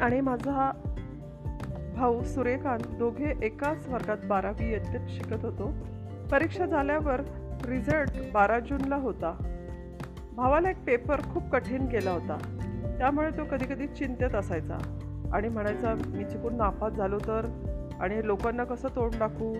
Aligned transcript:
आणि 0.00 0.20
माझा 0.20 0.70
भाऊ 1.96 2.22
सूर्यकांत 2.22 2.96
दोघे 2.98 3.32
एकाच 3.42 3.88
वर्गात 3.88 4.16
बारावी 4.24 4.70
इयत्तेत 4.70 5.00
शिकत 5.08 5.44
होतो. 5.44 5.72
परीक्षा 6.30 6.66
झाल्यावर 6.66 7.20
रिझल्ट 7.66 8.32
बारा 8.34 8.58
जूनला 8.58 8.96
होता. 8.96 9.52
भावाला 10.36 10.70
एक 10.70 10.84
पेपर 10.84 11.20
खूप 11.20 11.50
कठीण 11.50 11.82
गेला 11.86 12.10
होता. 12.10 12.38
त्यामुळे 12.98 13.30
तो 13.30 13.44
कधी 13.44 13.64
कधी 13.64 13.86
चिंतेत 13.86 14.34
असायचा 14.34 14.78
आणि 15.32 15.48
म्हणायचा 15.48 15.94
मी 16.06 16.24
चुकून 16.24 16.56
नापास 16.56 16.92
झालो 16.92 17.18
तर? 17.18 17.62
आणि 18.00 18.26
लोकांना 18.26 18.64
कसं 18.64 18.88
तोंड 18.88 19.10
दाखवू? 19.18 19.54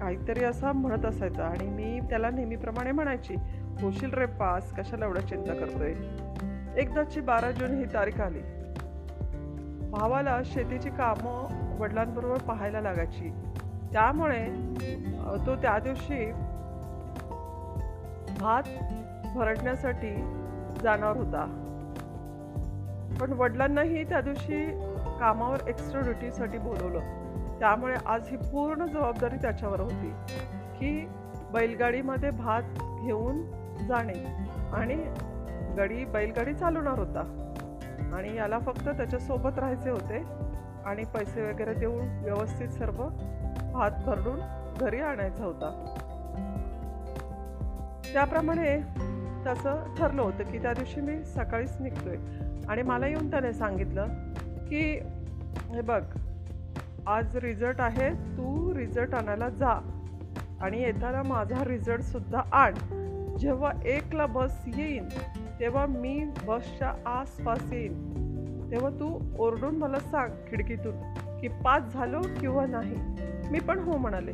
काहीतरी 0.00 0.44
असं 0.44 0.72
म्हणत 0.72 1.04
असायचा 1.04 1.44
आणि 1.44 1.68
मी 1.68 2.00
त्याला 2.00 2.30
नेहमीप्रमाणे 2.30 2.92
म्हणायची 2.92 3.34
होशील 3.82 4.14
रे 4.14 4.26
पास 4.26 4.72
कशाला 4.72 5.06
एवढं 5.06 5.20
चिंता 5.20 5.54
करतोय? 5.54 5.94
एकदाची 6.80 7.20
बारा 7.20 7.50
जून 7.50 7.78
ही 7.78 7.84
तारीख 7.84 8.20
आली. 8.20 8.61
भावाला 9.92 10.40
शेतीची 10.44 10.90
कामं 10.90 11.78
वडिलांबरोबर 11.78 12.38
पाहायला 12.38 12.80
लागायची. 12.80 13.32
त्यामुळे 13.92 14.46
तो 15.46 15.56
त्या 15.56 15.78
दिवशी 15.78 16.32
भात 18.40 18.62
भरडण्यासाठी 19.34 20.14
जाणार 20.82 21.16
होता. 21.16 21.44
पण 23.20 23.32
वडिलांनाही 23.32 24.04
त्या 24.04 24.20
दिवशी 24.20 24.66
कामावर 25.20 25.58
एक्स्ट्रा 25.68 26.00
ड्युटीसाठी 26.00 26.58
बोलवलं. 26.58 27.00
त्यामुळे 27.60 27.94
आज 28.06 28.28
ही 28.28 28.36
पूर्ण 28.36 28.86
जबाबदारी 28.86 29.36
त्याच्यावर 29.36 29.80
होती 29.80 30.12
की 30.78 31.08
बैलगाडीमध्ये 31.52 32.30
भात 32.30 32.62
घेऊन 33.04 33.42
जाणे. 33.88 34.26
आणि 34.72 34.94
गाडी 35.76 36.04
बैलगाडी 36.04 36.54
चालवणार 36.54 36.98
होता. 36.98 37.41
आणि 38.12 38.36
याला 38.36 38.58
फक्त 38.58 38.88
त्याच्यासोबत 38.88 39.58
राहायचे 39.58 39.90
होते. 39.90 40.24
आणि 40.86 41.04
पैसे 41.04 41.52
वगैरे 41.52 41.74
देऊन 41.74 42.08
व्यवस्थित 42.22 42.68
सर्व 42.68 43.02
हात 43.76 43.90
भरडून 44.06 44.40
घरी 44.80 45.00
आणायचा 45.00 45.44
होता. 45.44 45.94
त्याप्रमाणे 48.12 48.78
तसं 49.46 49.94
ठरलं 49.94 50.22
होतं 50.22 50.44
की 50.44 50.58
त्या 50.58 50.72
दिवशी 50.72 51.00
मी 51.00 51.24
सकाळीच 51.24 51.76
निघतोय. 51.80 52.16
आणि 52.68 52.82
मला 52.82 53.06
येऊन 53.06 53.30
त्याने 53.30 53.52
सांगितलं 53.52 54.06
की 54.68 54.98
हे 55.68 55.80
बघ 55.80 56.02
आज 57.06 57.36
रिझल्ट 57.36 57.80
आहे 57.80 58.10
तू 58.10 58.74
रिझल्ट 58.74 59.14
आणायला 59.14 59.48
जा. 59.48 59.98
आणि 60.60 60.82
येताना 60.82 61.22
माझा 61.22 61.64
रिझल्टसुद्धा 61.64 62.42
आण. 62.52 62.74
जेव्हा 63.36 63.72
एकला 63.84 64.26
बस 64.26 64.62
येईन 64.66 65.08
तेव्हा 65.60 65.86
मी 65.86 66.24
बसच्या 66.46 66.94
आसपास 67.06 67.72
येईन 67.72 68.12
तेव्हा 68.70 68.90
तू 68.90 69.36
ओरडून 69.38 69.76
मला 69.76 69.98
सांग 69.98 70.32
खिडकीतून 70.50 70.96
की 71.40 71.48
पास 71.48 71.82
झालो 71.94 72.20
किंवा 72.40 72.66
नाही. 72.66 72.94
मी 73.50 73.60
पण 73.60 73.78
हो 73.78 73.96
म्हणाले. 73.96 74.32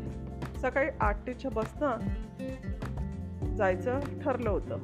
सकाळी 0.62 0.89
आठ 1.00 1.27
तेच्या 1.27 1.50
बसनं 1.50 1.96
जायचं 3.56 4.00
ठरलं 4.00 4.50
होतं. 4.50 4.78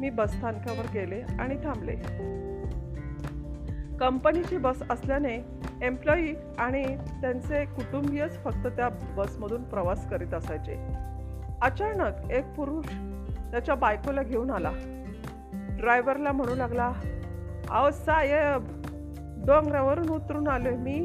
मी 0.00 0.10
बसस्थानकावर 0.10 0.84
गेले 0.94 1.20
आणि 1.20 1.56
थांबले. 1.56 1.96
कंपनीची 3.96 4.56
बस 4.56 4.82
असल्याने 4.90 5.44
एम्प्लॉई 5.82 6.34
आणि 6.58 6.96
त्यांचे 6.96 7.64
कुटुंबीयच 7.64 8.44
फक्त 8.44 8.66
त्या 8.66 8.88
बसमधून 8.88 9.62
प्रवास 9.62 10.10
करीत 10.10 10.34
असायचे. 10.34 10.76
अचानक 11.62 12.30
एक 12.30 12.44
पुरुष 12.44 12.86
त्याच्या 13.50 13.74
बायकोला 13.74 14.22
घेऊन 14.22 14.50
आला. 14.50 14.72
ड्रायव्हरला 15.80 16.32
म्हणू 16.32 16.54
लागला 16.54 16.92
अहो 17.70 17.90
साहेब 17.90 18.66
डोंगरावरून 19.46 20.08
उतरून 20.10 20.48
आलोय 20.48 20.76
मी. 20.76 20.98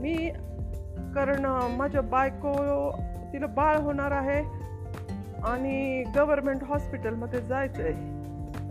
मी 0.00 0.14
कारण 1.14 1.46
माझ्या 1.76 2.00
बायको 2.00 2.52
तिला 3.32 3.46
बाळ 3.46 3.76
होणार 3.76 4.10
आहे 4.12 4.40
आणि 5.44 6.04
गव्हर्मेंट 6.16 6.64
हॉस्पिटलमध्ये 6.64 7.40
जायचं 7.40 7.82
आहे 7.82 7.92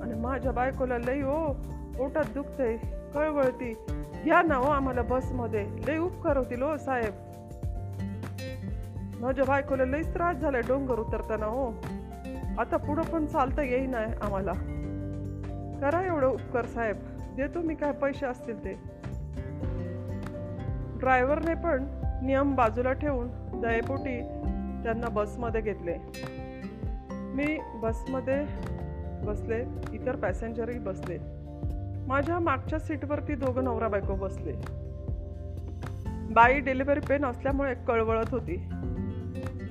आणि 0.01 0.19
माझ्या 0.21 0.51
बायकोला 0.51 0.97
लई 0.97 1.21
हो 1.21 1.51
पोटात 1.97 2.33
दुखतंय. 2.33 2.77
कळवळती 3.13 3.73
घ्या 4.23 4.41
ना 4.41 4.55
हो 4.55 4.69
आम्हाला 4.71 5.01
बसमध्ये. 5.01 5.65
लई 5.87 5.97
उपकार 5.97 6.37
होतील 6.37 6.61
हो 6.61 6.75
साहेब. 6.77 7.13
माझ्या 9.21 9.45
बायकोला 9.45 9.85
लईच 9.85 10.13
त्रास 10.13 10.37
झालाय 10.37 10.61
डोंगर 10.61 10.99
उतरताना 10.99 11.45
हो. 11.45 11.71
आता 12.59 12.77
पुढं 12.77 13.01
पण 13.01 13.25
चालता 13.25 13.61
येईना 13.61 13.97
आम्हाला. 14.21 14.53
करा 15.81 16.05
एवढं 16.05 16.27
उपकार 16.27 16.65
साहेब. 16.65 16.95
देतो 17.35 17.61
मी 17.61 17.75
काय 17.75 17.91
पैसे 17.91 18.25
असतील 18.25 18.65
ते. 18.65 18.73
ड्रायव्हरने 20.99 21.53
पण 21.53 21.83
नियम 22.23 22.55
बाजूला 22.55 22.93
ठेवून 22.93 23.27
दयेपोटी 23.61 24.19
त्यांना 24.83 25.09
बसमध्ये 25.09 25.61
घेतले. 25.61 25.97
मी 27.11 27.59
बसमध्ये 27.75 28.45
बसले 29.25 29.61
इतर 29.93 30.15
पॅसेंजरही 30.15 30.79
बसले. 30.79 31.17
माझ्या 32.07 32.39
मागच्या 32.39 32.79
सीटवरती 32.79 33.35
दोघं 33.35 33.63
नवरा 33.63 33.87
बायको 33.87 34.15
बसले. 34.15 34.53
बाई 36.33 36.59
डिलिव्हरी 36.59 36.99
पेन 36.99 37.25
असल्यामुळे 37.25 37.73
कळवळत 37.87 38.29
होती. 38.31 38.69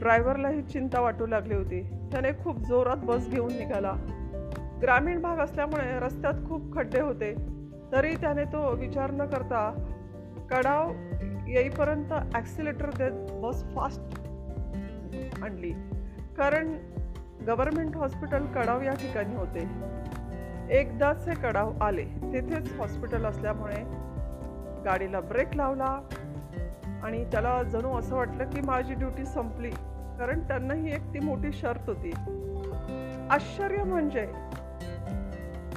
ड्रायव्हरलाही 0.00 0.62
चिंता 0.62 1.00
वाटू 1.00 1.26
लागली 1.26 1.54
होती. 1.54 1.97
त्याने 2.12 2.32
खूप 2.44 2.58
जोरात 2.58 2.96
बस 2.96 3.28
घेऊन 3.28 3.52
निघाला. 3.52 3.92
ग्रामीण 4.82 5.20
भाग 5.20 5.38
असल्यामुळे 5.38 5.98
रस्त्यात 5.98 6.34
खूप 6.48 6.74
खड्डे 6.74 7.00
होते. 7.00 7.34
तरी 7.92 8.14
त्याने 8.14 8.44
तो 8.44 8.74
विचार 8.74 9.10
न 9.10 9.26
करता 9.26 9.86
कडाव 10.50 10.92
येईपर्यंत 11.48 12.12
ॲक्सिलेटर 12.34 12.90
देत 12.98 13.32
बस 13.32 13.64
फास्ट 13.74 14.20
आणली. 15.42 15.72
कारण 16.36 16.74
गव्हर्मेंट 17.46 17.96
हॉस्पिटल 17.96 18.46
कडाव 18.46 18.82
या 18.82 18.94
ठिकाणी 18.94 19.34
होते. 19.34 19.68
एकदाच 20.70 21.28
हे 21.28 21.34
कडाव 21.34 21.72
आले. 21.80 22.04
तिथेच 22.04 22.76
हॉस्पिटल 22.78 23.24
असल्यामुळे 23.24 23.82
गाडीला 24.84 25.20
ब्रेक 25.20 25.56
लावला 25.56 26.00
आणि 27.02 27.24
त्याला 27.24 27.62
जणू 27.62 27.98
असं 27.98 28.16
वाटलं 28.16 28.50
की 28.50 28.60
माझी 28.60 28.94
ड्युटी 28.94 29.24
संपली. 29.24 29.70
कारण 30.18 30.40
त्यांना 30.40 30.74
ही 30.74 30.92
एक 30.94 31.02
ती 31.14 31.20
मोठी 31.20 31.52
शर्त 31.52 31.88
होती. 31.88 32.10
आश्चर्य 33.30 33.82
म्हणजे 33.82 34.26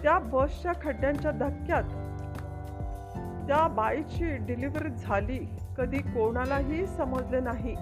त्या 0.03 0.19
बसच्या 0.19 0.71
खड्ड्यांच्या 0.83 1.31
धक्क्यात 1.31 1.83
त्या 3.47 3.67
बाईची 3.67 4.37
डिलिव्हरी 4.37 4.89
झाली 4.89 5.39
कधी 5.77 5.97
कोणालाही 5.97 6.85
समजले 6.87 7.39
नाही. 7.39 7.75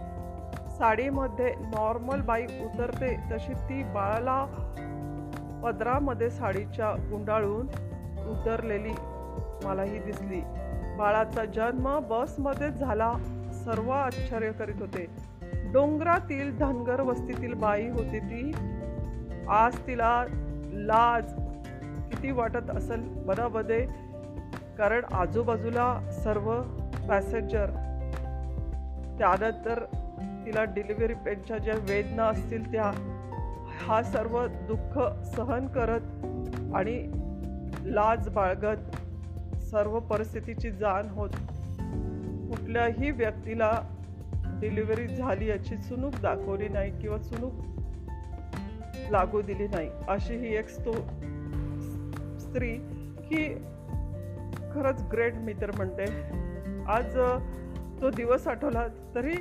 साडीमध्ये 0.77 1.53
नॉर्मल 1.59 2.21
बाई 2.21 2.43
उतरते 2.43 3.15
तशी 3.31 3.53
ती 3.53 3.83
बाळाला 3.83 4.45
पदरामध्ये 5.63 6.29
साडीच्या 6.29 6.91
गुंडाळून 7.11 7.67
उतरलेली 8.29 8.93
मलाही 9.63 9.99
दिसली. 9.99 10.41
बाळाचा 10.97 11.45
जन्म 11.45 11.99
बसमध्येच 11.99 12.73
झाला 12.73 13.13
सर्व 13.65 13.89
आश्चर्य 13.89 14.51
करीत 14.51 14.79
होते. 14.79 15.28
डोंगरातील 15.73 16.57
धनगर 16.57 17.01
वस्तीतील 17.01 17.53
बाई 17.53 17.89
होती 17.89 18.19
ती. 18.19 18.51
आज 19.49 19.77
तिला 19.87 20.25
लाज 20.73 21.33
किती 22.11 22.31
वाटत 22.31 22.69
असेल 22.69 23.03
बदाबदे 23.25 23.79
कारण 24.77 25.01
आजूबाजूला 25.11 26.09
सर्व 26.23 26.61
पॅसेंजर 27.07 27.69
त्यानंतर 29.17 29.83
तिला 30.45 30.63
डिलिव्हरी 30.63 31.13
पेनच्या 31.13 31.57
ज्या 31.57 31.73
वेदना 31.73 32.23
असतील 32.23 32.71
त्या 32.71 32.91
हा 33.87 34.03
सर्व 34.03 34.47
दुःख 34.47 34.99
सहन 35.35 35.67
करत 35.67 36.01
आणि 36.75 37.11
लाज 37.85 38.29
बाळगत 38.29 38.95
सर्व 39.61 39.99
परिस्थितीची 39.99 40.71
जाण 40.71 41.09
होत. 41.09 41.29
कुठल्याही 42.49 43.11
व्यक्तीला 43.11 43.71
डिलिव्हरी 44.59 45.07
झाली 45.07 45.49
याची 45.49 45.77
चुनूक 45.77 46.13
दाखवली 46.21 46.67
नाही 46.67 46.99
किंवा 46.99 47.17
चुनूक 47.17 47.53
लागू 49.11 49.41
दिली 49.41 49.67
नाही. 49.67 49.89
अशी 50.07 50.35
ही 50.35 50.55
एक 50.55 50.69
स्तो 50.69 50.93
स्त्री 52.39 52.75
की 53.29 53.53
खरंच 54.73 55.03
ग्रेट 55.11 55.35
मी 55.35 55.53
तर 55.53 55.71
म्हणते. 55.75 56.05
आज 56.87 57.17
तो 58.01 58.09
दिवस 58.09 58.47
आठवला 58.47 58.87
तरी 59.15 59.33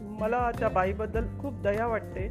मला 0.00 0.50
त्या 0.58 0.68
बाईबद्दल 0.68 1.26
खूप 1.40 1.60
दया 1.60 1.86
वाटते. 1.86 2.28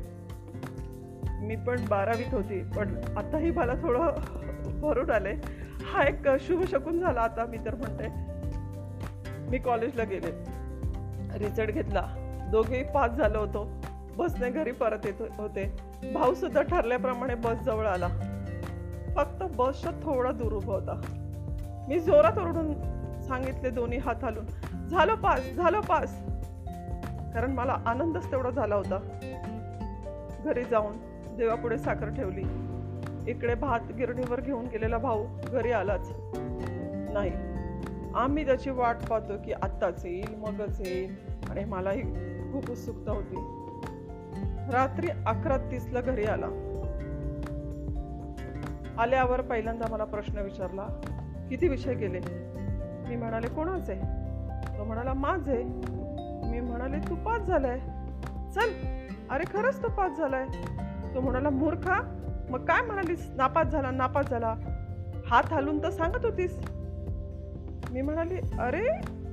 मी 1.41 1.55
पण 1.55 1.85
बारावीत 1.89 2.33
होती 2.33 2.63
पण 2.63 2.95
आताही 3.17 3.51
मला 3.51 3.73
थोडं 3.73 4.09
भरून 4.81 5.09
आले. 5.11 5.33
हा 5.93 6.03
एक 6.03 6.29
शुभ 6.39 6.63
शकून 6.63 6.99
झाला 6.99 7.21
आता 7.21 7.45
मी 7.45 7.57
तर 7.57 7.75
म्हणते. 7.75 8.07
मी 9.49 9.57
कॉलेजला 9.57 10.03
गेले. 10.03 10.31
रिझल्ट 11.37 11.71
घेतला. 11.71 12.18
दोघेही 12.51 12.83
पास 12.83 13.11
झालो 13.11 13.39
होतो. 13.39 13.69
बसने 14.17 14.49
घरी 14.49 14.71
परत 14.71 14.99
येत 15.05 15.21
होते. 15.37 15.77
भाऊ 16.13 16.33
सुद्धा 16.33 16.61
ठरल्याप्रमाणे 16.61 17.35
बस 17.35 17.57
जवळ 17.65 17.85
आला. 17.85 18.07
फक्त 19.15 19.43
बसच्या 19.55 19.91
थोडा 19.91 20.31
दूर 20.31 20.53
उभा 20.53 20.73
होता. 20.73 21.01
मी 21.87 21.99
जोरात 21.99 22.37
ओरडून 22.37 22.73
सांगितले 23.21 23.69
दोन्ही 23.69 23.97
हात 23.97 24.23
हालून 24.23 24.45
झालो 24.87 25.15
पास 25.15 25.51
झालो 25.51 25.81
पास. 25.81 26.21
कारण 27.33 27.51
मला 27.51 27.77
आनंदच 27.85 28.31
तेवढा 28.31 28.49
झाला 28.49 28.75
होता. 28.75 28.99
घरी 30.43 30.63
जाऊन 30.63 30.97
देवापुढे 31.37 31.77
साखर 31.77 32.09
ठेवली. 32.09 32.43
इकडे 33.31 33.55
भात 33.55 33.79
गिरणीवर 33.97 34.41
घेऊन 34.41 34.65
गेलेला 34.65 34.97
भाऊ 34.97 35.25
घरी 35.51 35.71
आलाच. 35.71 36.11
नाही 37.13 37.31
आम्ही 38.15 38.45
त्याची 38.45 38.69
वाट 38.69 38.95
पाहतो 39.09 39.33
की 39.45 39.51
आत्ताच 39.51 40.05
येईल 40.05 40.35
मगच 40.35 40.81
येईल 40.81 41.15
आणि 41.49 41.65
मलाही 41.65 42.01
खूप 42.53 42.69
उत्सुकता 42.69 43.11
होती. 43.11 43.35
रात्री 44.71 45.07
अकरा 45.27 45.57
तीसला 45.57 46.01
घरी 46.01 46.25
आला. 46.25 46.45
आल्यावर 48.97 49.41
पहिल्यांदा 49.41 49.85
मला 49.91 50.03
प्रश्न 50.03 50.39
विचारला 50.39 50.87
किती 51.49 51.67
विषय 51.67 51.93
गेले 51.93 52.19
मी 53.09 53.15
म्हणाले 53.15 53.47
कोणाचे? 53.47 53.95
तो 54.77 54.83
म्हणाला 54.83 55.13
माझे. 55.13 55.63
मी 56.43 56.59
म्हणाले 56.59 56.97
तू 56.97 57.15
पास 57.15 57.41
झालाय. 57.41 57.79
चल. 58.55 58.69
अरे 59.29 59.43
खरंच 59.43 59.83
तो 59.83 59.87
पास 59.87 60.17
झालाय. 60.17 60.45
तो 61.15 61.21
म्हणाला 61.21 61.49
मूर्खा. 61.49 62.25
मग 62.49 62.65
काय 62.65 62.81
म्हणालीस? 62.81 63.31
नापास 63.35 63.67
झाला 63.67 63.91
नापास 63.91 64.29
झाला. 64.29 64.55
हात 65.29 65.53
हालून 65.53 65.83
तर 65.83 65.89
सांगत 65.89 66.25
होतीस. 66.25 66.61
मी 67.91 68.01
म्हणाली 68.01 68.35
अरे 68.59 68.87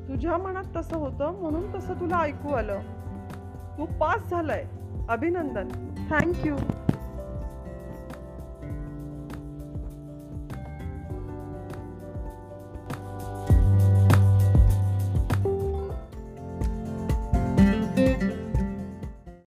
तुझ्या 0.08 0.36
मनात 0.36 0.64
तसं 0.76 0.96
होतं 0.96 1.40
म्हणून 1.40 1.74
तसं 1.74 1.94
तुला 1.94 2.16
ऐकू 2.16 2.48
आलं. 2.48 2.80
तू 3.78 3.86
पास 3.86 4.30
झालाय. 4.30 4.66
अभिनंदन. 5.08 5.68
थँक्यू 6.10 6.56